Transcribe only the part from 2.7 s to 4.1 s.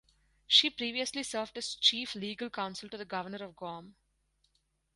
to the Governor of Guam.